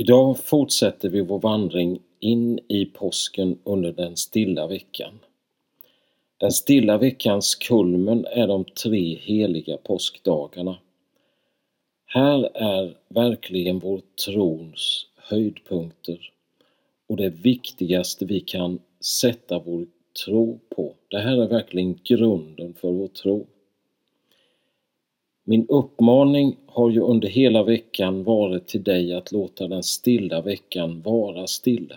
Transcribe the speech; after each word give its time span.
Idag 0.00 0.38
fortsätter 0.38 1.08
vi 1.08 1.20
vår 1.20 1.38
vandring 1.38 2.00
in 2.20 2.58
i 2.68 2.86
påsken 2.86 3.58
under 3.64 3.92
den 3.92 4.16
stilla 4.16 4.66
veckan. 4.66 5.18
Den 6.36 6.52
stilla 6.52 6.98
veckans 6.98 7.54
kulmen 7.54 8.24
är 8.24 8.46
de 8.46 8.64
tre 8.64 9.18
heliga 9.20 9.76
påskdagarna. 9.76 10.78
Här 12.06 12.50
är 12.54 12.96
verkligen 13.08 13.78
vår 13.78 14.00
trons 14.26 15.06
höjdpunkter 15.16 16.32
och 17.08 17.16
det 17.16 17.30
viktigaste 17.30 18.24
vi 18.24 18.40
kan 18.40 18.78
sätta 19.00 19.58
vår 19.58 19.86
tro 20.24 20.60
på. 20.76 20.94
Det 21.08 21.18
här 21.18 21.42
är 21.42 21.48
verkligen 21.48 21.98
grunden 22.04 22.74
för 22.74 22.92
vår 22.92 23.08
tro. 23.08 23.46
Min 25.44 25.66
uppmaning 25.68 26.56
har 26.66 26.90
ju 26.90 27.00
under 27.00 27.28
hela 27.28 27.62
veckan 27.62 28.24
varit 28.24 28.66
till 28.66 28.82
dig 28.82 29.14
att 29.14 29.32
låta 29.32 29.68
den 29.68 29.82
stilla 29.82 30.40
veckan 30.40 31.02
vara 31.02 31.46
stilla. 31.46 31.96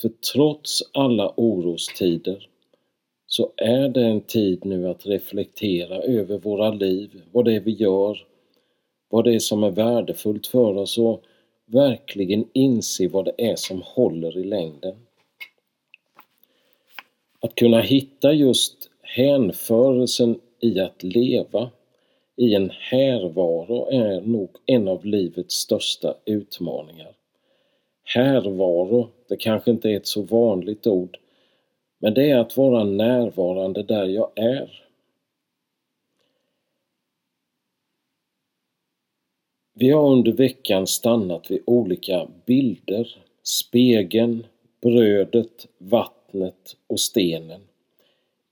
För 0.00 0.08
trots 0.32 0.82
alla 0.92 1.32
orostider 1.36 2.48
så 3.26 3.52
är 3.56 3.88
det 3.88 4.04
en 4.04 4.20
tid 4.20 4.64
nu 4.64 4.88
att 4.88 5.06
reflektera 5.06 6.02
över 6.02 6.38
våra 6.38 6.70
liv, 6.70 7.22
vad 7.32 7.44
det 7.44 7.54
är 7.54 7.60
vi 7.60 7.72
gör, 7.72 8.26
vad 9.08 9.24
det 9.24 9.34
är 9.34 9.38
som 9.38 9.64
är 9.64 9.70
värdefullt 9.70 10.46
för 10.46 10.76
oss 10.76 10.98
och 10.98 11.22
verkligen 11.66 12.48
inse 12.52 13.08
vad 13.08 13.24
det 13.24 13.50
är 13.50 13.56
som 13.56 13.82
håller 13.84 14.38
i 14.38 14.44
längden. 14.44 14.96
Att 17.40 17.54
kunna 17.54 17.80
hitta 17.80 18.32
just 18.32 18.90
hänförelsen 19.02 20.40
i 20.60 20.80
att 20.80 21.02
leva 21.02 21.70
i 22.36 22.54
en 22.54 22.70
härvaro 22.70 23.88
är 23.90 24.20
nog 24.20 24.50
en 24.66 24.88
av 24.88 25.04
livets 25.04 25.54
största 25.54 26.14
utmaningar. 26.24 27.16
Härvaro, 28.04 29.08
det 29.28 29.36
kanske 29.36 29.70
inte 29.70 29.90
är 29.90 29.96
ett 29.96 30.06
så 30.06 30.22
vanligt 30.22 30.86
ord, 30.86 31.18
men 31.98 32.14
det 32.14 32.30
är 32.30 32.38
att 32.38 32.56
vara 32.56 32.84
närvarande 32.84 33.82
där 33.82 34.04
jag 34.06 34.30
är. 34.34 34.82
Vi 39.74 39.90
har 39.90 40.12
under 40.12 40.32
veckan 40.32 40.86
stannat 40.86 41.50
vid 41.50 41.62
olika 41.66 42.28
bilder, 42.46 43.16
spegeln, 43.42 44.46
brödet, 44.82 45.66
vattnet 45.78 46.76
och 46.86 47.00
stenen. 47.00 47.60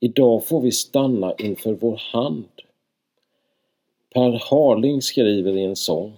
Idag 0.00 0.46
får 0.46 0.60
vi 0.60 0.72
stanna 0.72 1.34
inför 1.38 1.72
vår 1.72 2.02
hand. 2.12 2.63
Per 4.14 4.40
Harling 4.50 5.02
skriver 5.02 5.56
i 5.56 5.64
en 5.64 5.76
sång 5.76 6.12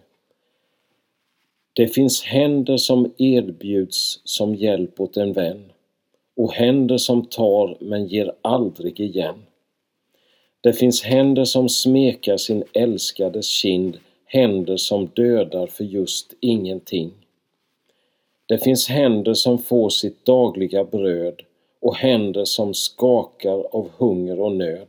Det 1.72 1.88
finns 1.88 2.22
händer 2.22 2.76
som 2.76 3.12
erbjuds 3.18 4.20
som 4.24 4.54
hjälp 4.54 5.00
åt 5.00 5.16
en 5.16 5.32
vän 5.32 5.72
och 6.36 6.52
händer 6.52 6.96
som 6.96 7.26
tar 7.26 7.76
men 7.80 8.06
ger 8.06 8.32
aldrig 8.42 9.00
igen. 9.00 9.42
Det 10.60 10.72
finns 10.72 11.02
händer 11.02 11.44
som 11.44 11.68
smekar 11.68 12.36
sin 12.36 12.64
älskades 12.72 13.46
kind, 13.46 13.98
händer 14.24 14.76
som 14.76 15.06
dödar 15.06 15.66
för 15.66 15.84
just 15.84 16.34
ingenting. 16.40 17.12
Det 18.46 18.58
finns 18.58 18.88
händer 18.88 19.34
som 19.34 19.58
får 19.58 19.90
sitt 19.90 20.24
dagliga 20.24 20.84
bröd 20.84 21.42
och 21.80 21.96
händer 21.96 22.44
som 22.44 22.74
skakar 22.74 23.76
av 23.76 23.90
hunger 23.96 24.40
och 24.40 24.52
nöd. 24.52 24.88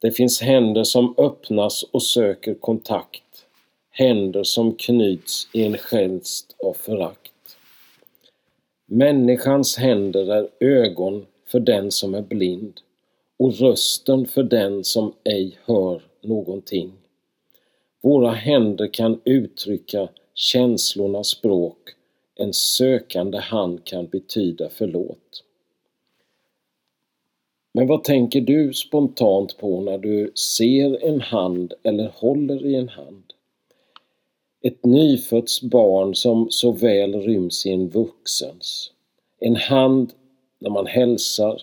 Det 0.00 0.10
finns 0.10 0.40
händer 0.40 0.84
som 0.84 1.14
öppnas 1.18 1.82
och 1.82 2.02
söker 2.02 2.54
kontakt, 2.54 3.46
händer 3.90 4.42
som 4.42 4.74
knyts 4.74 5.48
i 5.52 5.64
en 5.64 5.76
skälst 5.78 6.56
av 6.64 6.72
förakt. 6.72 7.32
Människans 8.86 9.76
händer 9.76 10.32
är 10.32 10.48
ögon 10.60 11.26
för 11.46 11.60
den 11.60 11.90
som 11.90 12.14
är 12.14 12.22
blind 12.22 12.80
och 13.38 13.54
rösten 13.54 14.26
för 14.26 14.42
den 14.42 14.84
som 14.84 15.12
ej 15.24 15.58
hör 15.64 16.02
någonting. 16.22 16.92
Våra 18.02 18.30
händer 18.30 18.86
kan 18.92 19.20
uttrycka 19.24 20.08
känslornas 20.34 21.28
språk, 21.28 21.78
en 22.34 22.52
sökande 22.52 23.38
hand 23.38 23.84
kan 23.84 24.06
betyda 24.06 24.68
förlåt. 24.70 25.44
Men 27.72 27.86
vad 27.86 28.04
tänker 28.04 28.40
du 28.40 28.72
spontant 28.72 29.58
på 29.58 29.80
när 29.80 29.98
du 29.98 30.32
ser 30.34 31.04
en 31.04 31.20
hand 31.20 31.72
eller 31.82 32.12
håller 32.14 32.66
i 32.66 32.74
en 32.74 32.88
hand? 32.88 33.24
Ett 34.62 34.84
nyfötts 34.84 35.62
barn 35.62 36.14
som 36.14 36.46
så 36.50 36.72
väl 36.72 37.20
ryms 37.20 37.66
i 37.66 37.70
en 37.70 37.88
vuxens. 37.88 38.90
En 39.40 39.56
hand 39.56 40.12
när 40.58 40.70
man 40.70 40.86
hälsar, 40.86 41.62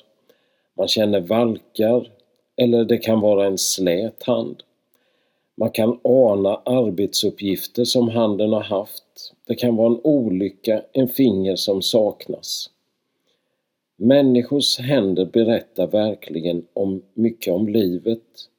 man 0.77 0.87
känner 0.87 1.19
valkar 1.19 2.11
eller 2.57 2.85
det 2.85 2.97
kan 2.97 3.19
vara 3.19 3.45
en 3.45 3.57
slät 3.57 4.23
hand. 4.23 4.63
Man 5.57 5.71
kan 5.71 5.99
ana 6.03 6.61
arbetsuppgifter 6.65 7.83
som 7.83 8.09
handen 8.09 8.53
har 8.53 8.63
haft. 8.63 9.33
Det 9.47 9.55
kan 9.55 9.75
vara 9.75 9.87
en 9.87 10.01
olycka, 10.03 10.81
en 10.93 11.07
finger 11.07 11.55
som 11.55 11.81
saknas. 11.81 12.69
Människors 13.97 14.79
händer 14.79 15.25
berättar 15.25 15.87
verkligen 15.87 16.65
om 16.73 17.01
mycket 17.13 17.53
om 17.53 17.67
livet. 17.67 18.49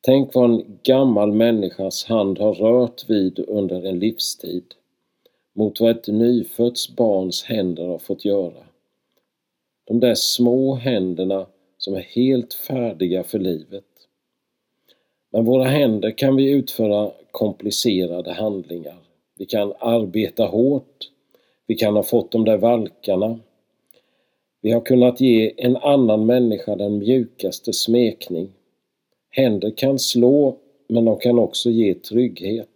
Tänk 0.00 0.34
vad 0.34 0.50
en 0.50 0.78
gammal 0.82 1.32
människas 1.32 2.04
hand 2.04 2.38
har 2.38 2.54
rört 2.54 3.10
vid 3.10 3.38
under 3.48 3.86
en 3.86 3.98
livstid 3.98 4.64
mot 5.52 5.80
vad 5.80 5.90
ett 5.90 6.08
nyfötts 6.08 6.96
barns 6.96 7.44
händer 7.44 7.86
har 7.86 7.98
fått 7.98 8.24
göra. 8.24 8.64
De 9.84 10.00
där 10.00 10.14
små 10.14 10.74
händerna 10.74 11.46
som 11.78 11.94
är 11.94 12.00
helt 12.00 12.54
färdiga 12.54 13.24
för 13.24 13.38
livet. 13.38 13.84
Med 15.30 15.44
våra 15.44 15.64
händer 15.64 16.10
kan 16.10 16.36
vi 16.36 16.50
utföra 16.50 17.10
komplicerade 17.30 18.32
handlingar. 18.32 18.98
Vi 19.38 19.46
kan 19.46 19.72
arbeta 19.78 20.44
hårt. 20.44 21.10
Vi 21.66 21.74
kan 21.74 21.96
ha 21.96 22.02
fått 22.02 22.30
de 22.30 22.44
där 22.44 22.56
valkarna. 22.56 23.38
Vi 24.66 24.72
har 24.72 24.80
kunnat 24.80 25.20
ge 25.20 25.52
en 25.56 25.76
annan 25.76 26.26
människa 26.26 26.76
den 26.76 26.98
mjukaste 26.98 27.72
smekning. 27.72 28.48
Händer 29.30 29.70
kan 29.76 29.98
slå, 29.98 30.56
men 30.88 31.04
de 31.04 31.18
kan 31.18 31.38
också 31.38 31.70
ge 31.70 31.94
trygghet. 31.94 32.68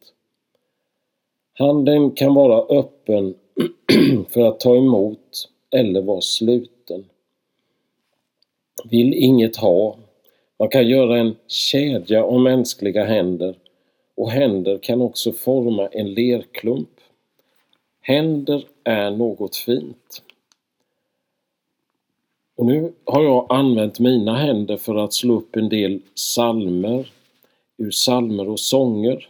Handen 1.53 2.11
kan 2.11 2.35
vara 2.35 2.79
öppen 2.79 3.35
för 4.29 4.41
att 4.43 4.61
ta 4.61 4.77
emot 4.77 5.49
eller 5.71 6.03
vara 6.03 6.21
sluten. 6.21 7.05
Vill 8.85 9.15
inget 9.15 9.57
ha. 9.57 9.97
Man 10.59 10.69
kan 10.69 10.89
göra 10.89 11.19
en 11.19 11.37
kedja 11.47 12.25
av 12.25 12.41
mänskliga 12.41 13.05
händer 13.05 13.59
och 14.15 14.31
händer 14.31 14.79
kan 14.79 15.03
också 15.03 15.33
forma 15.33 15.89
en 15.89 16.15
lerklump. 16.15 17.01
Händer 18.01 18.65
är 18.85 19.11
något 19.11 19.57
fint. 19.57 20.23
Och 22.61 22.67
nu 22.67 22.93
har 23.05 23.23
jag 23.23 23.47
använt 23.49 23.99
mina 23.99 24.37
händer 24.37 24.77
för 24.77 24.95
att 24.97 25.13
slå 25.13 25.37
upp 25.37 25.57
en 25.57 25.69
del 25.69 26.01
salmer 26.15 27.13
ur 27.77 27.91
salmer 27.91 28.49
och 28.49 28.61
sånger. 28.61 29.29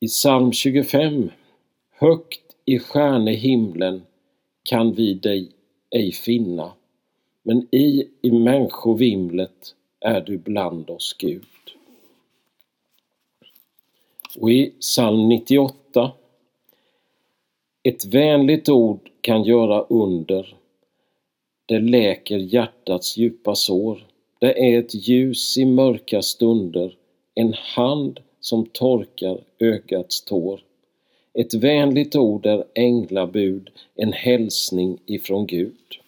I 0.00 0.06
psalm 0.06 0.52
25 0.52 1.30
Högt 1.90 2.40
i 2.64 2.78
stjärnehimlen 2.78 4.02
kan 4.62 4.92
vi 4.92 5.14
dig 5.14 5.48
ej 5.90 6.12
finna, 6.12 6.72
men 7.42 7.68
i, 7.70 8.08
i 8.22 8.30
människovimlet 8.30 9.74
är 10.00 10.20
du 10.20 10.38
bland 10.38 10.90
oss 10.90 11.16
Gud. 11.18 11.46
Och 14.38 14.50
i 14.50 14.70
psalm 14.80 15.28
98 15.28 16.12
Ett 17.82 18.04
vänligt 18.04 18.68
ord 18.68 19.10
kan 19.20 19.44
göra 19.44 19.80
under 19.80 20.56
det 21.66 21.78
läker 21.78 22.36
hjärtats 22.36 23.16
djupa 23.16 23.54
sår. 23.54 24.06
Det 24.38 24.74
är 24.74 24.78
ett 24.78 25.08
ljus 25.08 25.58
i 25.58 25.64
mörka 25.64 26.22
stunder, 26.22 26.96
en 27.34 27.54
hand 27.54 28.20
som 28.40 28.66
torkar 28.66 29.40
ögats 29.58 30.22
tår. 30.22 30.60
Ett 31.34 31.54
vänligt 31.54 32.16
ord 32.16 32.46
är 32.46 32.64
änglabud, 32.74 33.70
en 33.94 34.12
hälsning 34.12 34.98
ifrån 35.06 35.46
Gud. 35.46 36.00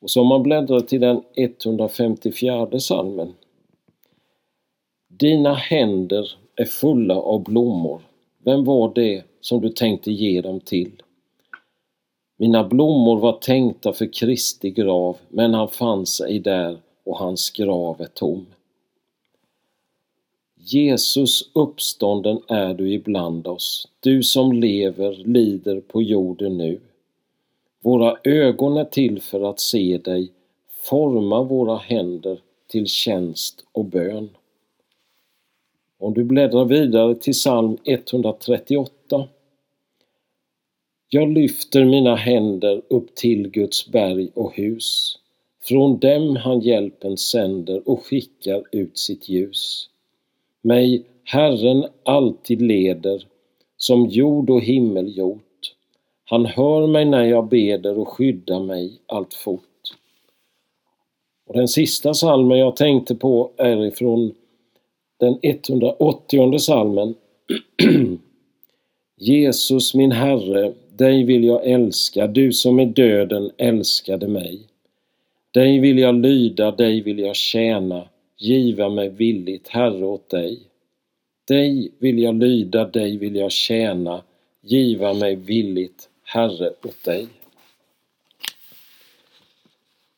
Och 0.00 0.10
så 0.10 0.20
om 0.20 0.26
man 0.26 0.42
bläddrar 0.42 0.80
till 0.80 1.00
den 1.00 1.22
154 1.36 2.80
salmen. 2.80 3.34
Dina 5.08 5.54
händer 5.54 6.30
är 6.56 6.64
fulla 6.64 7.14
av 7.14 7.44
blommor. 7.44 8.00
Vem 8.44 8.64
var 8.64 8.94
det 8.94 9.24
som 9.40 9.60
du 9.60 9.68
tänkte 9.68 10.12
ge 10.12 10.40
dem 10.40 10.60
till? 10.60 11.02
Mina 12.42 12.64
blommor 12.64 13.20
var 13.20 13.32
tänkta 13.32 13.92
för 13.92 14.12
Kristi 14.12 14.70
grav, 14.70 15.16
men 15.28 15.54
han 15.54 15.68
fanns 15.68 16.20
ej 16.20 16.38
där 16.38 16.78
och 17.04 17.18
hans 17.18 17.50
grav 17.50 18.00
är 18.00 18.06
tom. 18.06 18.46
Jesus 20.56 21.50
uppstånden 21.52 22.40
är 22.48 22.74
du 22.74 22.92
ibland 22.92 23.46
oss, 23.46 23.88
du 24.00 24.22
som 24.22 24.52
lever, 24.52 25.14
lider 25.14 25.80
på 25.80 26.02
jorden 26.02 26.58
nu. 26.58 26.80
Våra 27.80 28.16
ögon 28.24 28.76
är 28.76 28.84
till 28.84 29.20
för 29.20 29.50
att 29.50 29.60
se 29.60 29.98
dig, 29.98 30.32
forma 30.70 31.42
våra 31.42 31.76
händer 31.76 32.40
till 32.66 32.86
tjänst 32.86 33.64
och 33.72 33.84
bön. 33.84 34.28
Om 35.98 36.14
du 36.14 36.24
bläddrar 36.24 36.64
vidare 36.64 37.14
till 37.14 37.34
psalm 37.34 37.76
138. 37.84 39.01
Jag 41.14 41.28
lyfter 41.28 41.84
mina 41.84 42.14
händer 42.14 42.82
upp 42.88 43.14
till 43.14 43.48
Guds 43.48 43.90
berg 43.90 44.30
och 44.34 44.56
hus. 44.56 45.18
Från 45.62 45.98
dem 45.98 46.36
han 46.36 46.60
hjälpen 46.60 47.16
sänder 47.16 47.88
och 47.88 48.06
skickar 48.06 48.62
ut 48.72 48.98
sitt 48.98 49.28
ljus. 49.28 49.88
Mig 50.62 51.06
Herren 51.24 51.84
alltid 52.04 52.62
leder, 52.62 53.26
som 53.76 54.06
jord 54.06 54.50
och 54.50 54.60
himmel 54.60 55.18
gjort. 55.18 55.74
Han 56.24 56.46
hör 56.46 56.86
mig 56.86 57.04
när 57.04 57.24
jag 57.24 57.48
beder 57.48 57.98
och 57.98 58.08
skyddar 58.08 58.60
mig 58.60 59.00
allt 59.06 59.34
fort. 59.34 59.94
Och 61.46 61.54
den 61.54 61.68
sista 61.68 62.14
salmen 62.14 62.58
jag 62.58 62.76
tänkte 62.76 63.14
på 63.14 63.50
är 63.56 63.84
ifrån 63.86 64.34
den 65.20 65.38
180 65.42 66.58
salmen. 66.58 67.14
Jesus 69.16 69.94
min 69.94 70.12
Herre, 70.12 70.72
dig 70.96 71.24
vill 71.24 71.44
jag 71.44 71.66
älska, 71.66 72.26
du 72.26 72.52
som 72.52 72.80
i 72.80 72.84
döden 72.84 73.50
älskade 73.56 74.28
mig. 74.28 74.60
Dig 75.50 75.78
vill 75.78 75.98
jag 75.98 76.14
lyda, 76.14 76.70
dig 76.70 77.00
vill 77.00 77.18
jag 77.18 77.36
tjäna, 77.36 78.08
giva 78.38 78.88
mig 78.88 79.08
villigt, 79.08 79.68
Herre, 79.68 80.04
åt 80.04 80.30
dig. 80.30 80.58
Dig 81.48 81.92
vill 81.98 82.18
jag 82.18 82.34
lyda, 82.34 82.84
dig 82.84 83.16
vill 83.16 83.36
jag 83.36 83.52
tjäna, 83.52 84.22
giva 84.60 85.14
mig 85.14 85.36
villigt, 85.36 86.08
Herre, 86.24 86.70
åt 86.84 87.04
dig. 87.04 87.26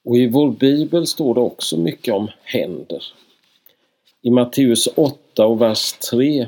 Och 0.04 0.16
i 0.16 0.26
vår 0.26 0.50
bibel 0.50 1.06
står 1.06 1.34
det 1.34 1.40
också 1.40 1.76
mycket 1.76 2.14
om 2.14 2.30
händer. 2.42 3.04
I 4.22 4.30
Matteus 4.30 4.88
8 4.94 5.46
och 5.46 5.60
vers 5.60 5.92
3 5.92 6.46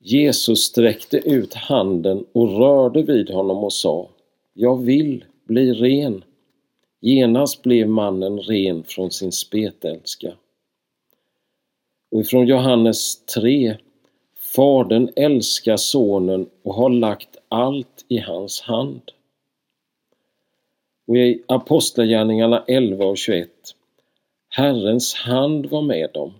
Jesus 0.00 0.64
sträckte 0.64 1.16
ut 1.16 1.54
handen 1.54 2.24
och 2.32 2.58
rörde 2.58 3.02
vid 3.02 3.30
honom 3.30 3.64
och 3.64 3.72
sa 3.72 4.08
Jag 4.54 4.82
vill 4.82 5.24
bli 5.44 5.72
ren. 5.72 6.24
Genast 7.00 7.62
blev 7.62 7.88
mannen 7.88 8.38
ren 8.38 8.84
från 8.84 9.10
sin 9.10 9.32
spetälska. 9.32 10.32
Och 12.10 12.20
ifrån 12.20 12.46
Johannes 12.46 13.24
3 13.24 13.76
Fadern 14.54 15.08
älskar 15.16 15.76
sonen 15.76 16.50
och 16.62 16.74
har 16.74 16.90
lagt 16.90 17.36
allt 17.48 18.04
i 18.08 18.18
hans 18.18 18.60
hand. 18.60 19.02
Och 21.06 21.16
i 21.16 21.42
Apostlagärningarna 21.46 22.64
11 22.66 23.04
och 23.04 23.18
21 23.18 23.50
Herrens 24.48 25.14
hand 25.14 25.66
var 25.66 25.82
med 25.82 26.10
dem 26.14 26.32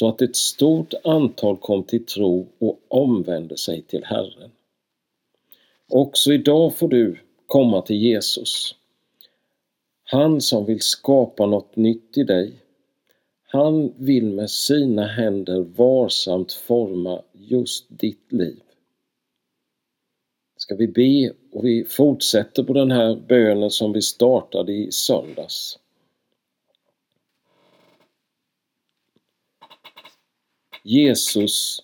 så 0.00 0.08
att 0.08 0.22
ett 0.22 0.36
stort 0.36 0.94
antal 1.04 1.56
kom 1.56 1.82
till 1.82 2.06
tro 2.06 2.46
och 2.58 2.80
omvände 2.88 3.56
sig 3.56 3.82
till 3.82 4.04
Herren. 4.04 4.50
Också 5.88 6.32
idag 6.32 6.76
får 6.76 6.88
du 6.88 7.18
komma 7.46 7.82
till 7.82 7.96
Jesus. 7.96 8.74
Han 10.04 10.40
som 10.40 10.66
vill 10.66 10.80
skapa 10.80 11.46
något 11.46 11.76
nytt 11.76 12.18
i 12.18 12.24
dig. 12.24 12.52
Han 13.42 13.92
vill 13.96 14.24
med 14.24 14.50
sina 14.50 15.06
händer 15.06 15.60
varsamt 15.60 16.52
forma 16.52 17.22
just 17.32 17.86
ditt 17.88 18.32
liv. 18.32 18.62
Ska 20.56 20.74
vi 20.74 20.88
be 20.88 21.32
och 21.52 21.64
vi 21.64 21.84
fortsätter 21.84 22.62
på 22.62 22.72
den 22.72 22.90
här 22.90 23.14
bönen 23.28 23.70
som 23.70 23.92
vi 23.92 24.02
startade 24.02 24.72
i 24.72 24.92
söndags. 24.92 25.79
Jesus, 30.82 31.82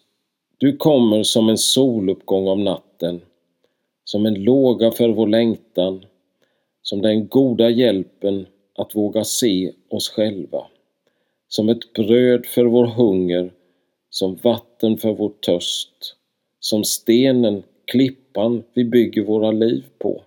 du 0.59 0.77
kommer 0.77 1.23
som 1.23 1.49
en 1.49 1.59
soluppgång 1.59 2.49
om 2.49 2.65
natten, 2.65 3.21
som 4.05 4.27
en 4.27 4.35
låga 4.35 4.91
för 4.91 5.09
vår 5.09 5.27
längtan, 5.27 6.05
som 6.83 7.03
den 7.03 7.29
goda 7.29 7.71
hjälpen 7.71 8.47
att 8.75 8.95
våga 8.95 9.25
se 9.25 9.73
oss 9.89 10.09
själva, 10.09 10.67
som 11.49 11.69
ett 11.69 11.93
bröd 11.93 12.47
för 12.47 12.65
vår 12.65 12.87
hunger, 12.87 13.53
som 14.11 14.37
vatten 14.37 14.99
för 14.99 15.13
vår 15.13 15.33
törst, 15.41 16.17
som 16.61 16.85
stenen, 16.85 17.63
klippan 17.85 18.63
vi 18.75 18.85
bygger 18.85 19.23
våra 19.23 19.51
liv 19.51 19.85
på, 19.99 20.23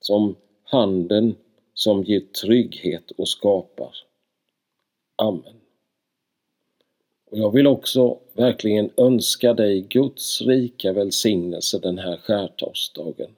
som 0.00 0.36
handen 0.64 1.34
som 1.74 2.04
ger 2.04 2.20
trygghet 2.20 3.10
och 3.10 3.28
skapar. 3.28 3.96
Amen. 5.16 5.55
Och 7.30 7.38
jag 7.38 7.50
vill 7.50 7.66
också 7.66 8.18
verkligen 8.32 8.90
önska 8.96 9.54
dig 9.54 9.80
Guds 9.80 10.40
rika 10.40 10.92
välsignelse 10.92 11.78
den 11.78 11.98
här 11.98 12.16
skärtorsdagen. 12.16 13.30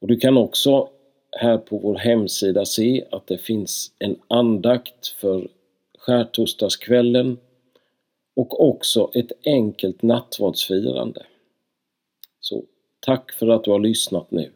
Och 0.00 0.08
du 0.08 0.16
kan 0.16 0.36
också 0.36 0.88
här 1.30 1.58
på 1.58 1.78
vår 1.78 1.94
hemsida 1.94 2.64
se 2.64 3.04
att 3.10 3.26
det 3.26 3.38
finns 3.38 3.92
en 3.98 4.16
andakt 4.28 5.06
för 5.06 5.48
skärtorsdagskvällen 5.98 7.38
och 8.36 8.68
också 8.68 9.10
ett 9.14 9.32
enkelt 9.44 10.02
nattvardsfirande. 10.02 11.26
Så 12.40 12.64
tack 13.00 13.32
för 13.32 13.48
att 13.48 13.64
du 13.64 13.70
har 13.70 13.80
lyssnat 13.80 14.30
nu. 14.30 14.50